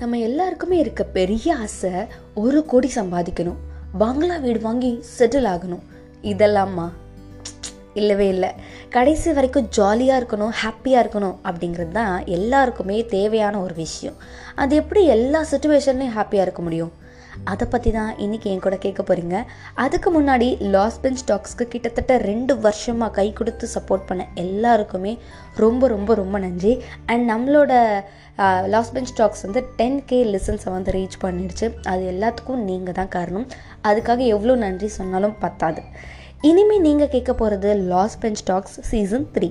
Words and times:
நம்ம 0.00 0.18
எல்லாருக்குமே 0.18 0.78
இருக்க 0.78 1.04
பெரிய 1.04 1.56
ஆசை 1.56 1.90
ஒரு 2.34 2.64
கோடி 2.64 2.90
சம்பாதிக்கணும். 2.94 3.58
பங்களா 3.98 4.36
வீடு 4.36 4.60
வாங்கி 4.60 5.04
செட்டில் 5.18 5.48
ஆகணும். 5.52 5.82
இதெல்லாமா 6.22 6.88
இல்லவே 7.94 8.28
இல்லை. 8.28 8.48
கடைசி 8.90 9.32
வரைக்கும் 9.32 9.68
ஜாலியாக 9.68 10.22
இருக்கணும் 10.22 10.52
ஹாப்பியாக 10.62 11.02
இருக்கணும் 11.04 11.36
அப்படிங்கிறது 11.44 11.88
தான் 11.88 12.26
எல்லாருக்குமே 12.26 13.04
தேவையான 13.04 13.60
ஒரு 13.60 13.74
விஷயம். 13.74 14.16
அது 14.54 14.76
எப்படி 14.76 15.04
எல்லா 15.04 15.44
சுச்சுவேஷன்லையும் 15.50 16.16
ஹாப்பியாக 16.18 16.46
இருக்க 16.46 16.62
முடியும்? 16.62 16.92
அதை 17.52 17.66
பற்றி 17.70 17.90
தான் 17.90 18.12
இன்றைக்கி 18.24 18.48
என் 18.52 18.62
கூட 18.66 18.76
கேட்க 18.84 19.02
போகிறீங்க 19.08 19.36
அதுக்கு 19.84 20.08
முன்னாடி 20.16 20.48
லாஸ் 20.74 21.00
பெஞ்ச் 21.00 21.24
டாக்ஸ்க்கு 21.30 21.64
கிட்டத்தட்ட 21.72 22.16
ரெண்டு 22.30 22.52
வருஷமாக 22.66 23.14
கை 23.18 23.26
கொடுத்து 23.32 23.68
சப்போர்ட் 23.74 24.08
பண்ண 24.10 24.22
எல்லாருக்குமே 24.44 25.12
ரொம்ப 25.64 25.88
ரொம்ப 25.94 26.14
ரொம்ப 26.22 26.38
நன்றி. 26.46 26.72
அண்ட் 27.06 27.24
நம்மளோட 27.32 27.72
லாஸ் 28.74 28.92
பெஞ்ச் 28.92 29.14
டாக்ஸ் 29.20 29.44
வந்து 29.46 29.62
டென் 29.78 29.98
கே 30.10 30.18
லிசன்ஸை 30.34 30.70
வந்து 30.76 30.92
ரீச் 30.96 31.18
பண்ணிடுச்சு. 31.24 31.66
அது 31.92 32.02
எல்லாத்துக்கும் 32.14 32.64
நீங்கள் 32.70 32.96
தான் 33.00 33.12
காரணம். 33.16 33.46
அதுக்காக 33.88 34.20
எவ்வளோ 34.36 34.54
நன்றி 34.64 34.88
சொன்னாலும் 34.98 35.36
பத்தாது. 35.44 35.82
இனிமேல் 36.48 36.84
நீங்கள் 36.88 37.10
கேட்க 37.14 37.32
போகிறது 37.40 37.70
last 37.92 38.18
bench 38.20 38.42
talks 38.50 38.76
season 38.90 39.26
three 39.34 39.48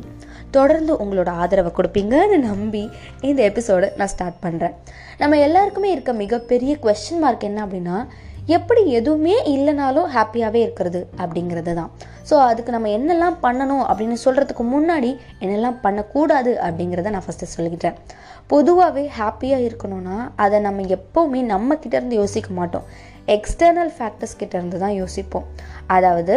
தொடர்ந்து 0.57 0.93
உங்களோட 1.03 1.29
ஆதரவை 1.43 1.71
கொடுப்பீங்கன்னு 1.77 2.39
நம்பி 2.49 2.83
இந்த 3.29 3.39
எபிசோடை 3.49 3.89
நான் 3.99 4.11
ஸ்டார்ட் 4.13 4.41
பண்ணுறேன் 4.45 4.75
நம்ம 5.21 5.37
எல்லாருக்குமே 5.47 5.91
இருக்க 5.95 6.11
மிகப்பெரிய 6.23 6.73
கொஸ்டின் 6.85 7.23
மார்க் 7.23 7.47
என்ன 7.49 7.61
அப்படின்னா 7.65 7.97
எப்படி 8.57 8.81
எதுவுமே 8.99 9.33
இல்லைனாலும் 9.53 10.07
ஹாப்பியாகவே 10.13 10.59
இருக்கிறது 10.65 10.99
அப்படிங்கிறது 11.23 11.73
தான். 11.79 11.91
ஸோ 12.29 12.35
அதுக்கு 12.49 12.71
நம்ம 12.75 12.89
என்னெல்லாம் 12.97 13.35
பண்ணணும் 13.43 13.83
அப்படின்னு 13.89 14.17
சொல்கிறதுக்கு 14.23 14.63
முன்னாடி 14.71 15.11
என்னெல்லாம் 15.43 15.77
பண்ணக்கூடாது 15.83 16.51
அப்படிங்கிறத 16.67 17.11
நான் 17.15 17.25
ஃபஸ்ட்டு 17.25 17.51
சொல்லிக்கிட்டேன். 17.55 17.97
பொதுவாகவே 18.53 19.03
ஹாப்பியாக 19.19 19.65
இருக்கணும்னா 19.67 20.17
அதை 20.45 20.59
நம்ம 20.67 20.85
எப்போவுமே 20.97 21.41
நம்ம 21.53 21.77
கிட்டேருந்து 21.83 22.19
யோசிக்க 22.21 22.49
மாட்டோம். 22.59 22.87
எக்ஸ்டர்னல் 23.35 23.91
ஃபேக்டர்ஸ் 23.97 24.39
கிட்டேருந்து 24.39 24.79
தான் 24.85 24.97
யோசிப்போம். 25.01 25.45
அதாவது 25.97 26.35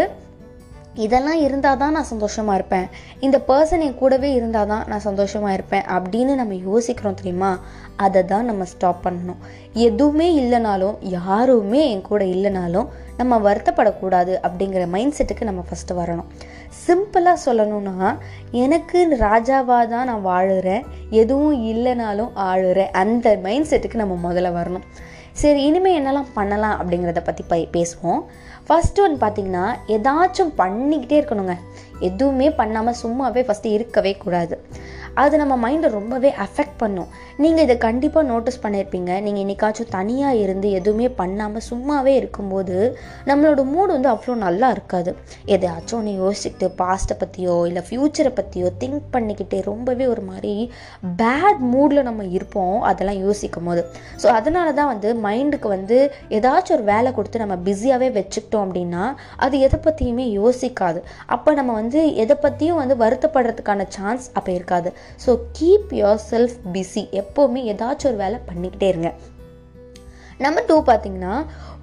இதெல்லாம் 0.95 1.41
இருந்தால் 1.41 1.77
தான் 1.77 1.93
நான் 1.93 2.09
சந்தோஷமாக 2.11 2.59
இருப்பேன். 2.59 2.87
இந்த 3.21 3.45
பர்சன் 3.48 3.79
என் 3.79 3.95
கூடவே 3.95 4.33
இருந்தால் 4.33 4.67
தான் 4.67 4.85
நான் 4.87 5.01
சந்தோஷமாக 5.01 5.53
இருப்பேன் 5.53 5.84
அப்படின்னு 5.97 6.34
நம்ம 6.34 6.55
யோசிக்கிறோம் 6.55 7.15
தெரியுமா? 7.15 7.59
அதை 7.97 8.25
தான் 8.25 8.45
நம்ம 8.45 8.65
ஸ்டாப் 8.65 9.09
பண்ணணும். 9.09 9.41
எதுவுமே 9.73 10.41
இல்லைனாலும் 10.41 10.97
யாருமே 11.01 11.91
என் 11.91 12.03
கூட 12.03 12.25
இல்லைனாலும் 12.25 12.89
நம்ம 13.17 13.39
வருத்தப்படக்கூடாது 13.39 14.34
அப்படிங்கிற 14.43 14.89
மைண்ட் 14.89 15.15
செட்டுக்கு 15.19 15.45
நம்ம 15.45 15.65
ஃபஸ்ட்டு 15.71 15.99
வரணும். 16.01 16.29
சிம்பிளாக 16.87 17.37
சொல்லணும்னா 17.47 18.17
எனக்கு 18.51 19.19
ராஜாவாக 19.21 19.89
தான் 19.89 20.06
நான் 20.06 20.27
வாழுறேன். 20.27 20.84
எதுவும் 21.11 21.65
இல்லைனாலும் 21.65 22.31
ஆளுறேன். 22.37 22.91
அந்த 22.91 23.39
மைண்ட் 23.43 23.71
செட்டுக்கு 23.71 23.95
நம்ம 23.95 24.33
முதல்ல 24.33 24.53
வரணும். 24.61 24.87
சரி 25.41 25.61
இனிமேல் 25.64 25.98
என்னெல்லாம் 26.00 26.33
பண்ணலாம் 26.34 26.77
அப்படிங்கிறத 26.80 27.20
பற்றி 27.25 27.44
ப 27.48 27.56
பேசுவோம். 27.77 28.22
ஃபஸ்ட்டு 28.66 29.02
ஒன்று 29.05 29.27
பார்த்தீங்கன்னா 29.27 29.64
ஏதாச்சும் 29.86 30.52
பண்ணிக்கிட்டே 30.58 31.16
இருக்கணுங்க. 31.20 31.55
எதுவுமே 31.98 32.50
பண்ணாமல் 32.50 32.98
சும்மாவே 33.02 33.42
ஃபஸ்ட்டு 33.48 33.72
இருக்கவே 33.77 34.12
கூடாது. 34.16 34.56
அது 35.23 35.35
நம்ம 35.41 35.55
மைண்டை 35.65 35.89
ரொம்பவே 35.97 36.31
அஃபெக்ட் 36.45 36.77
பண்ணும். 36.83 37.09
நீங்கள் 37.43 37.65
இதை 37.67 37.77
கண்டிப்பாக 37.87 38.25
நோட்டீஸ் 38.31 38.61
பண்ணியிருப்பீங்க 38.65 39.11
நீங்கள் 39.25 39.43
என்னைக்காச்சும் 39.45 39.91
தனியாக 39.97 40.41
இருந்து 40.45 40.69
எதுவுமே 40.79 41.09
பண்ணாமல் 41.21 41.65
சும்மாவே 41.71 42.13
இருக்கும்போது 42.21 42.77
நம்மளோட 43.31 43.65
மூடு 43.73 43.91
வந்து 43.97 44.11
அவ்வளோ 44.13 44.37
நல்லா 44.47 44.69
இருக்காது. 44.77 45.11
எதையாச்சும் 45.55 45.99
ஒன்று 45.99 46.13
யோசிச்சுக்கிட்டு 46.23 46.69
பாஸ்ட்டை 46.81 47.17
பற்றியோ 47.23 47.57
இல்லை 47.71 47.83
ஃப்யூச்சரை 47.89 48.33
பற்றியோ 48.39 48.71
திங்க் 48.83 49.09
பண்ணிக்கிட்டே 49.17 49.61
ரொம்பவே 49.71 50.07
ஒரு 50.15 50.25
மாதிரி 50.31 50.55
பேட் 51.23 51.63
மூடில் 51.75 52.07
நம்ம 52.09 52.27
இருப்போம் 52.37 52.79
அதெல்லாம் 52.91 53.21
யோசிக்கும் 53.27 53.69
போது 53.71 53.85
ஸோ 54.23 54.29
அதனால 54.39 54.69
தான் 54.81 54.91
வந்து 54.93 55.09
மைண்டுக்கு 55.27 55.69
வந்து 55.77 55.99
ஏதாச்சும் 56.39 56.77
ஒரு 56.79 56.87
வேலை 56.93 57.13
கொடுத்து 57.19 57.45
நம்ம 57.45 57.59
பிஸியாகவே 57.69 58.11
வச்சுக்கிட்டோம் 58.19 58.67
அப்படின்னா 58.67 59.05
அது 59.45 59.55
எதை 59.67 59.81
பற்றியுமே 59.87 60.27
யோசிக்காது. 60.41 61.01
அப்போ 61.34 61.51
நம்ம 61.61 61.72
வந்து 61.81 62.01
எதை 62.25 62.37
பற்றியும் 62.45 62.81
வந்து 62.83 62.97
வருத்தப்படுறதுக்கான 63.05 63.87
சான்ஸ் 63.97 64.27
அப்போ 64.39 64.53
இருக்காது. 64.59 64.91
So 65.25 65.33
keep 65.59 65.93
your 66.01 66.21
self 66.31 66.57
busy 66.75 67.05
எப்போவுமே 67.23 67.63
ஏதாச்சும் 67.73 68.11
ஒரு 68.11 68.19
வேலை 68.25 68.39
பண்ணிக்கிட்டே 68.49 68.89
இருங்க. 68.93 69.11
நம்பர் 70.45 70.69
டூ 70.69 70.77
பார்த்தீங்கன்னா 70.87 71.35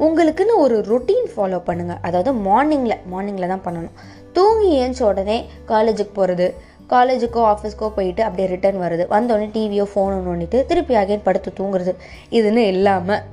உங்களுக்குன்னு 0.06 0.56
ஒரு 0.64 0.78
ரொட்டீன் 0.92 1.30
ஃபாலோ 1.34 1.60
பண்ணுங்கள் 1.68 2.02
அதாவது 2.08 2.32
மார்னிங்கில் 2.48 3.02
மார்னிங்கில் 3.12 3.52
தான் 3.54 3.66
பண்ணணும். 3.68 3.96
தூங்கி 4.38 4.70
ஏஞ்ச 4.82 5.00
உடனே 5.12 5.38
காலேஜுக்கு 5.72 6.14
போகிறது 6.14 6.48
காலேஜுக்கோ 6.94 7.42
ஆஃபீஸ்க்கோ 7.54 7.88
போயிட்டு 7.96 8.22
அப்படியே 8.26 8.48
ரிட்டர்ன் 8.54 8.80
வருது 8.84 9.04
வந்தோடனே 9.14 9.48
டிவியோ 9.56 9.86
ஃபோனோ 9.92 10.18
நோண்டிட்டு 10.28 10.60
திருப்பி 10.70 10.94
அகைன் 11.02 11.26
படுத்து 11.28 11.50
தூங்குறது. 11.60 11.94
இதுன்னு 12.38 12.64
இல்லாமல் 12.74 13.24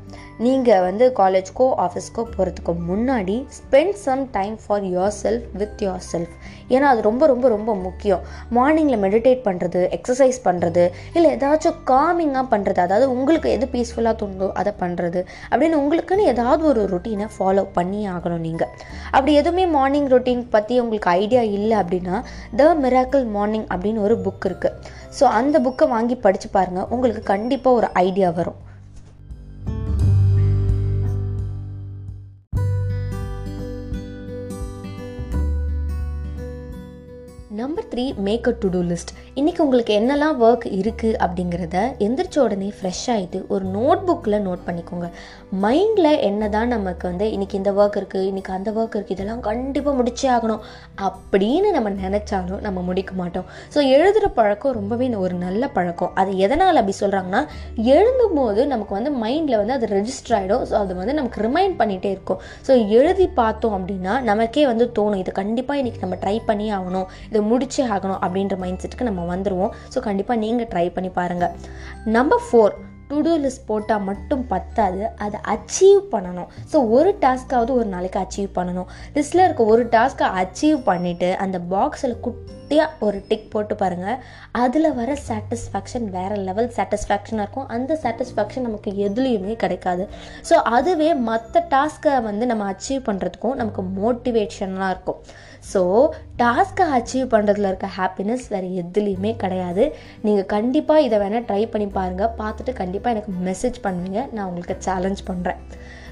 நீங்கள் 0.45 0.83
வந்து 0.87 1.05
காலேஜ்க்கோ 1.19 1.67
ஆஃபீஸ்க்கோ 1.85 2.23
போகிறதுக்கு 2.33 2.73
முன்னாடி 2.89 3.37
spend 3.59 3.97
some 4.03 4.23
time 4.35 4.57
for 4.63 4.85
yourself 5.21 5.47
with 5.61 5.83
yourself 6.11 6.35
ஏன்னா 6.75 6.87
அது 6.93 7.01
ரொம்ப 7.09 7.27
ரொம்ப 7.27 7.47
ரொம்ப 7.49 7.71
முக்கியம். 7.75 8.23
மார்னிங்கில் 8.57 9.01
மெடிடேட் 9.05 9.41
பண்ணுறது 9.47 9.81
எக்ஸசைஸ் 9.99 10.39
பண்ணுறது 10.47 10.85
இல்லை 11.15 11.29
ஏதாச்சும் 11.37 11.79
காமிங்காக 11.93 12.45
பண்ணுறது 12.53 12.81
அதாவது 12.85 13.07
உங்களுக்கு 13.15 13.51
எது 13.57 13.69
பீஸ்ஃபுல்லாக 13.75 14.17
தோணுதோ 14.23 14.49
அதை 14.53 14.73
பண்ணுறது 14.83 15.23
அப்படின்னு 15.51 15.81
உங்களுக்குன்னு 15.83 16.29
ஏதாவது 16.33 16.65
ஒரு 16.73 16.85
ரொட்டீனை 16.95 17.29
ஃபாலோ 17.37 17.65
பண்ணி 17.79 18.03
ஆகணும் 18.17 18.45
நீங்கள் 18.49 18.73
அப்படி 19.13 19.35
எதுவுமே 19.35 19.67
மார்னிங் 19.77 20.11
ரொட்டீன் 20.15 20.45
பற்றி 20.57 20.81
உங்களுக்கு 20.81 21.11
ஐடியா 21.23 21.45
இல்லை 21.59 21.79
அப்படின்னா 21.83 22.19
த 22.61 22.69
மிராக்கிள் 22.85 23.27
மார்னிங் 23.39 23.67
அப்படின்னு 23.73 24.05
ஒரு 24.09 24.19
புக் 24.27 24.47
இருக்குது 24.51 24.77
ஸோ 25.21 25.25
அந்த 25.41 25.57
புக்கை 25.61 25.89
வாங்கி 25.97 26.19
படித்து 26.29 26.51
பாருங்கள் 26.51 26.89
உங்களுக்கு 26.89 27.25
கண்டிப்பாக 27.35 27.79
ஒரு 27.81 27.91
ஐடியா 28.07 28.31
வரும். 28.31 28.61
Number 37.57 37.89
three 37.93 38.05
make 38.19 38.49
a 38.49 38.53
to 38.61 38.69
do 38.69 38.81
list 38.83 39.13
இன்றைக்கி 39.41 39.61
உங்களுக்கு 39.63 39.95
என்னெல்லாம் 40.01 40.37
ஒர்க் 40.45 40.63
இருக்குது 40.77 41.17
அப்படிங்கிறத 41.25 41.79
எந்திரிச்ச 42.05 42.37
உடனே 42.43 42.69
ஃப்ரெஷ் 42.77 43.03
ஆகிட்டு 43.15 43.39
ஒரு 43.55 43.65
நோட் 43.75 44.05
புக்கில் 44.09 44.37
நோட் 44.47 44.63
பண்ணிக்கோங்க. 44.69 45.09
மைண்டில் 45.65 46.11
என்ன 46.29 46.49
தான் 46.55 46.73
நமக்கு 46.75 47.05
வந்து 47.09 47.27
இன்றைக்கி 47.35 47.57
இந்த 47.61 47.71
ஒர்க் 47.81 47.97
இருக்குது 48.01 48.29
இன்றைக்கி 48.31 48.53
அந்த 48.59 48.71
ஒர்க் 48.79 48.97
இருக்குது 48.99 49.17
இதெல்லாம் 49.17 49.43
கண்டிப்பாக 49.49 49.95
முடிச்சே 49.99 50.29
ஆகணும் 50.37 50.63
அப்படின்னு 51.09 51.73
நம்ம 51.77 51.91
நினச்சாலும் 51.99 52.63
நம்ம 52.69 52.85
முடிக்க 52.89 53.13
மாட்டோம். 53.21 53.51
ஸோ 53.75 53.79
எழுதுகிற 53.97 54.31
பழக்கம் 54.39 54.75
ரொம்பவே 54.79 55.09
ஒரு 55.25 55.37
நல்ல 55.45 55.69
பழக்கம். 55.77 56.13
அது 56.23 56.31
எதனால் 56.47 56.81
அப்படி 56.83 56.97
சொல்கிறாங்கன்னா 57.03 57.43
எழுதும் 57.97 58.39
போது 58.41 58.65
நமக்கு 58.73 58.97
வந்து 58.99 59.13
மைண்டில் 59.25 59.59
வந்து 59.63 59.77
அது 59.79 59.93
ரெஜிஸ்டர் 59.97 60.37
ஆகிடும் 60.39 60.65
ஸோ 60.73 60.77
அது 60.83 60.99
வந்து 61.03 61.19
நமக்கு 61.21 61.45
ரிமைண்ட் 61.49 61.79
பண்ணிகிட்டே 61.83 62.13
இருக்கும். 62.17 62.41
ஸோ 62.69 62.73
எழுதி 63.01 63.29
பார்த்தோம் 63.43 63.77
அப்படின்னா 63.81 64.17
நமக்கே 64.31 64.67
வந்து 64.73 64.87
தோணும் 65.01 65.21
இது 65.27 65.37
கண்டிப்பாக 65.43 65.85
இன்றைக்கி 65.85 66.03
நம்ம 66.07 66.21
ட்ரை 66.25 66.37
பண்ணி 66.51 66.69
ஆகணும் 66.81 67.07
இதை 67.31 67.45
முடிச்சே 67.53 67.87
ஆகணும் 67.99 68.21
அப்படின்ற 68.25 68.61
மைண்ட் 68.65 68.83
செட்டுக்கு 68.83 69.11
நம்ம 69.11 69.25
வந்துடுவோம் 69.33 69.73
ஸோ 69.95 70.01
கண்டிப்பாக 70.09 70.43
நீங்கள் 70.45 70.71
ட்ரை 70.75 70.87
பண்ணி 70.97 71.13
பாருங்கள் 71.21 71.55
number 72.17 72.45
four 72.49 72.75
to 73.11 73.17
do 73.27 73.33
list 73.43 73.67
போட்டால் 73.67 74.05
மட்டும் 74.09 74.47
பத்தாது 74.53 75.03
அதை 75.25 75.39
அச்சீவ் 75.53 76.01
பண்ணணும். 76.15 76.49
ஸோ 76.73 76.77
ஒரு 76.97 77.11
டாஸ்க்காவது 77.25 77.73
ஒரு 77.79 77.89
நாளைக்கு 77.93 78.19
அச்சீவ் 78.23 78.49
பண்ணணும். 78.59 78.89
லிஸ்ட்டில் 79.17 79.45
இருக்க 79.45 79.65
ஒரு 79.65 79.85
டாஸ்க்கை 79.97 80.29
அச்சீவ் 80.43 80.79
பண்ணிவிட்டு 80.91 81.29
அந்த 81.45 81.59
பாக்ஸில் 81.75 82.21
குட்டியாக 82.67 83.05
ஒரு 83.07 83.19
டிக் 83.27 83.51
போட்டு 83.51 83.75
பாருங்கள் 83.81 84.21
அதில் 84.61 84.89
வர 84.97 85.11
சாட்டிஸ்ஃபேக்ஷன் 85.27 86.07
வேறு 86.15 86.37
லெவல் 86.47 86.71
சாட்டிஸ்ஃபேக்ஷனாக 86.77 87.45
இருக்கும். 87.45 87.67
அந்த 87.75 87.93
சாட்டிஸ்ஃபேக்ஷன் 88.05 88.65
நமக்கு 88.69 88.91
எதுலேயுமே 89.07 89.53
கிடைக்காது. 89.61 90.05
ஸோ 90.49 90.55
அதுவே 90.77 91.11
மற்ற 91.29 91.63
டாஸ்க்கை 91.75 92.15
வந்து 92.29 92.45
நம்ம 92.51 92.65
அச்சீவ் 92.73 93.03
பண்ணுறதுக்கும் 93.09 93.55
நமக்கு 93.61 93.83
மோட்டிவேஷனாக 93.99 94.89
இருக்கும். 94.95 95.21
ஸோ 95.73 95.83
டாஸ்க்கை 96.43 96.87
அச்சீவ் 96.97 97.29
பண்ணுறதுல 97.35 97.71
இருக்க 97.73 97.91
ஹாப்பினஸ் 97.99 98.47
வேறு 98.55 98.71
எதுலேயுமே 98.83 99.33
கிடையாது. 99.45 99.87
நீங்கள் 100.29 100.51
கண்டிப்பாக 100.55 101.07
இதை 101.09 101.21
வேணால் 101.25 101.47
ட்ரை 101.51 101.63
பண்ணி 101.75 101.89
பாருங்கள் 101.99 102.35
பார்த்துட்டு 102.41 102.75
கண்டிப்பாக 102.83 103.15
எனக்கு 103.17 103.35
மெசேஜ் 103.51 103.79
பண்ணுவீங்க. 103.87 104.19
நான் 104.35 104.49
உங்களுக்கு 104.49 104.77
சேலஞ்ச் 104.89 105.23
பண்ணுறேன் 105.31 105.61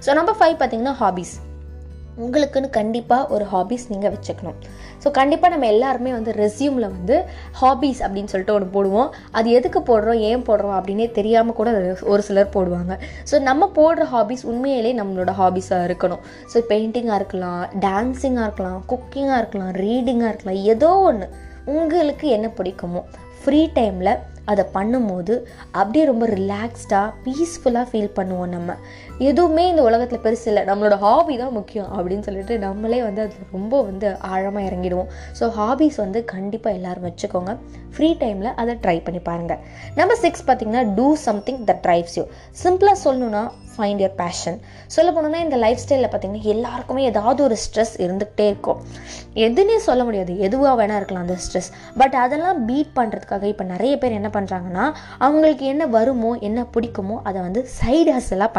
ஸோ 0.07 0.17
நம்பர் 0.21 0.39
ஃபைவ் 0.41 0.57
பார்த்தீங்கன்னா 0.63 0.95
ஹாபீஸ் 1.03 1.35
உங்களுக்குன்னு 2.23 2.69
கண்டிப்பாக 2.79 3.29
ஒரு 3.35 3.45
ஹாபீஸ் 3.53 3.85
நீங்கள் 3.93 4.13
வச்சுக்கணும். 4.15 4.59
ஸோ 5.03 5.11
கண்டிப்பாக 5.19 5.53
நம்ம 5.55 5.67
எல்லாருமே 5.75 6.11
வந்து 6.17 6.33
ரெஸ்யூமில் 6.43 6.87
வந்து 6.97 7.17
ஹாபீஸ் 7.61 8.01
அப்படின்னு 8.07 8.33
சொல்லிட்டு 8.33 8.55
ஒன்று 8.57 8.69
போடுவோம். 8.77 9.09
அது 9.39 9.49
எதுக்கு 9.59 9.81
போடுறோம்? 9.91 10.21
ஏன் 10.31 10.45
போடுறோம்? 10.49 10.77
அப்படின்னே 10.79 11.07
தெரியாமல் 11.19 11.59
கூட 11.61 11.71
ஒரு 12.13 12.25
சிலர் 12.29 12.55
போடுவாங்க. 12.57 12.97
ஸோ 13.31 13.39
நம்ம 13.49 13.71
போடுற 13.79 14.07
ஹாபீஸ் 14.15 14.45
உண்மையிலே 14.53 14.93
நம்மளோட 15.01 15.35
ஹாபீஸாக 15.41 15.89
இருக்கணும். 15.89 16.23
ஸோ 16.53 16.65
பெயிண்டிங்காக 16.73 17.21
இருக்கலாம் 17.21 17.65
டான்ஸிங்காக 17.87 18.47
இருக்கலாம் 18.49 18.79
குக்கிங்காக 18.93 19.41
இருக்கலாம் 19.43 19.75
ரீடிங்காக 19.85 20.33
இருக்கலாம் 20.33 20.63
ஏதோ 20.75 20.93
ஒன்று 21.09 21.29
உங்களுக்கு 21.75 22.29
என்ன 22.37 22.47
பிடிக்குமோ 22.61 23.03
ஃப்ரீ 23.43 23.61
டைமில் 23.77 24.13
அதை 24.53 24.65
பண்ணும்போது 24.75 25.35
அப்படியே 25.81 26.05
ரொம்ப 26.11 26.25
ரிலாக்ஸ்டாக 26.39 27.13
பீஸ்ஃபுல்லாக 27.25 27.87
ஃபீல் 27.91 28.11
பண்ணுவோம் 28.19 28.53
நம்ம. 28.55 28.75
எதுவுமே 29.31 29.65
இந்த 29.73 29.83
உலகத்தில் 29.89 30.23
பெருசு 30.25 30.47
இல்லை. 30.51 30.63
நம்மளோட 30.71 30.97
ஹாபி 31.05 31.35
தான் 31.43 31.55
முக்கியம் 31.59 31.91
அப்படின்னு 31.97 32.27
சொல்லிட்டு 32.29 32.55
நம்மளே 32.65 33.01
வந்து 33.07 33.23
அதில் 33.25 33.53
ரொம்ப 33.57 33.83
வந்து 33.89 34.09
ஆழமாக 34.33 34.69
இறங்கிடுவோம். 34.69 35.11
ஸோ 35.41 35.47
ஹாபிஸ் 35.59 35.99
வந்து 36.05 36.23
கண்டிப்பாக 36.35 36.79
எல்லோரும் 36.79 37.07
வச்சுக்கோங்க. 37.09 37.53
ஃப்ரீ 37.97 38.09
டைமில் 38.23 38.55
அதை 38.61 38.73
ட்ரை 38.85 38.97
பண்ணி 39.07 39.21
பாருங்கள் 39.29 39.61
நம்பர் 39.99 40.23
சிக்ஸ் 40.23 40.47
பார்த்தீங்கன்னா 40.47 40.83
do 40.97 41.09
something 41.27 41.61
that 41.69 41.85
drives 41.85 42.17
you 42.19 42.25
சிம்பிளாக 42.63 42.99
சொல்லணும்னா 43.05 43.43
ஃபைண்ட் 43.77 44.03
யர் 44.03 44.17
பேஷன் 44.21 44.59
சொல்ல 44.95 45.09
போனோம்னா 45.15 45.39
இந்த 45.45 45.57
லைஃப் 45.63 45.81
ஸ்டைலில் 45.83 46.11
பார்த்தீங்கன்னா 46.11 46.51
எல்லாருக்குமே 46.55 47.03
ஏதாவது 47.11 47.41
ஒரு 47.47 47.57
ஸ்ட்ரெஸ் 47.63 47.95
இருந்துகிட்டே 48.05 48.47
இருக்கும். 48.51 48.81
எதுன்னே 49.47 49.79
சொல்ல 49.87 50.03
முடியாது. 50.09 50.33
எதுவாக 50.47 50.75
வேணால் 50.81 50.99
இருக்கலாம் 51.01 51.25
அந்த 51.27 51.37
ஸ்ட்ரெஸ் 51.45 51.71
பட் 52.01 52.15
அதெல்லாம் 52.25 52.61
பீட் 52.69 52.93
பண்ணுறதுக்காக 52.99 53.47
இப்போ 53.53 53.65
நிறைய 53.73 53.95
பேர் 54.03 54.19
என்ன 54.19 54.31
பண்ணுறாங்கன்னா 54.37 54.85
அவங்களுக்கு 55.27 55.67
என்ன 55.73 55.87
வருமோ 55.97 56.33
என்ன 56.49 56.67
பிடிக்குமோ 56.77 57.17
அதை 57.31 57.41
வந்து 57.47 57.63
சைடு 57.81 58.13
ஹஸ்லாம் 58.19 58.55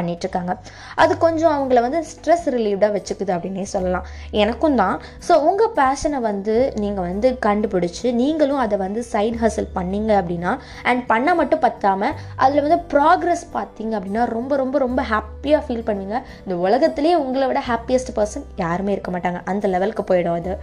பண்ணுறாங்க 0.46 0.74
அது 1.04 1.14
கொஞ்சம் 1.26 1.54
அவங்கள 1.56 1.80
வந்து 1.86 2.00
ஸ்ட்ரெஸ் 2.12 2.46
ரிலீவ்டாக 2.56 2.92
வச்சுக்குது 2.96 3.32
அப்படின்னே 3.36 3.66
சொல்லலாம். 3.74 4.06
எனக்கும் 4.44 4.78
தான். 4.82 4.98
ஸோ 5.28 5.34
உங்கள் 5.48 5.74
பேஷனை 5.80 6.20
வந்து 6.30 6.56
நீங்கள் 6.84 7.08
வந்து 7.10 7.30
கண்டுபிடிச்சி 7.48 8.08
நீங்களும் 8.22 8.62
அதை 8.66 8.78
வந்து 8.86 9.04
சைட் 9.14 9.40
ஹசல் 9.44 9.70
பண்ணீங்க 9.78 10.12
அப்படின்னா 10.22 10.54
அண்ட் 10.92 11.04
பண்ண 11.12 11.36
மட்டும் 11.42 11.64
பத்தாமல் 11.68 12.16
அதில் 12.46 12.64
வந்து 12.68 12.80
ப்ராக்ரஸ் 12.94 13.46
பார்த்தீங்க 13.58 13.94
அப்படின்னா 14.00 14.26
ரொம்ப 14.38 14.56
ரொம்ப 14.64 14.76
ரொம்ப 14.86 15.02
ஹாப்பியாக 15.14 15.64
ஃபீல் 15.66 15.88
பண்ணுவீங்க. 15.90 16.18
இந்த 16.46 16.56
உலகத்துலேயே 16.68 17.16
உங்களை 17.26 17.48
விட 17.52 17.64
ஹாப்பியஸ்ட் 17.72 18.16
பர்சன் 18.20 18.48
யாருமே 18.66 18.94
இருக்க 18.98 19.12
மாட்டாங்க. 19.18 19.42
அந்த 19.54 19.66
லெவலுக்கு 19.76 20.06
போயிடும் 20.12 20.40
அது. 20.42 20.56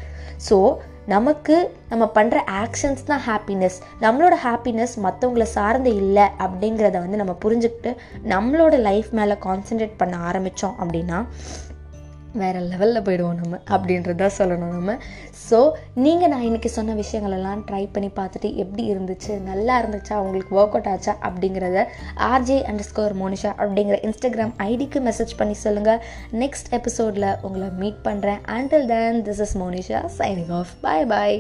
ஸோ 0.49 0.57
நமக்கு 1.07 1.57
நம்ம 1.89 2.05
பண்ணுற 2.15 2.39
ஆக்ஷன்ஸ் 2.59 3.05
தான் 3.05 3.23
ஹாப்பினஸ் 3.27 3.77
நம்மளோட 4.01 4.35
ஹாப்பினஸ் 4.43 4.95
மற்றவங்கள 4.99 5.47
சார்ந்து 5.55 5.93
இல்லை 5.95 6.27
அப்படிங்கிறத 6.39 6.97
வந்து 6.99 7.17
நம்ம 7.17 7.37
புரிஞ்சுக்கிட்டு 7.43 7.93
நம்மளோட 8.27 8.79
லைஃப் 8.81 9.11
மேலே 9.11 9.37
கான்சென்ட்ரேட் 9.43 9.97
பண்ண 9.97 10.17
ஆரம்பித்தோம் 10.29 10.77
அப்படின்னா 10.79 11.21
வேறு 12.33 12.61
லெவலில் 12.61 13.05
போயிடுவோம் 13.07 13.39
நம்ம 13.41 13.59
அப்படின்றத 13.71 14.29
சொல்லணும் 14.39 14.75
நம்ம. 14.75 14.93
ஸோ 15.49 15.59
நீங்கள் 15.95 16.29
நான் 16.29 16.47
இன்றைக்கி 16.49 16.71
சொன்ன 16.71 16.95
விஷயங்களெல்லாம் 16.95 17.63
ட்ரை 17.69 17.83
பண்ணி 17.93 18.11
பார்த்துட்டு 18.17 18.51
எப்படி 18.55 18.85
இருந்துச்சு 18.93 19.33
நல்லா 19.41 19.77
இருந்துச்சா 19.83 20.17
உங்களுக்கு 20.17 20.57
ஒர்க் 20.57 20.77
அவுட் 20.77 20.91
ஆச்சா 20.93 21.15
அப்படிங்கிறத 21.23 21.83
ஆர்ஜே 22.31 22.59
அண்டர் 22.63 22.91
ஸ்கோர் 22.91 23.17
மோனிஷா 23.17 23.53
அப்படிங்கிற 23.59 23.99
இன்ஸ்டாகிராம் 24.03 24.55
ஐடிக்கு 24.67 25.01
மெசேஜ் 25.01 25.35
பண்ணி 25.37 25.55
சொல்லுங்கள் 25.55 26.03
நெக்ஸ்ட் 26.35 26.71
எபிசோடில் 26.75 27.31
உங்களை 27.43 27.71
மீட் 27.79 28.05
பண்ணுறேன் 28.05 28.41
until 28.59 28.87
then 28.87 29.21
this 29.23 29.41
is 29.41 29.57
Monisha 29.57 30.01
signing 30.19 30.55
off 30.55 30.73
bye 30.81 31.07
bye 31.07 31.39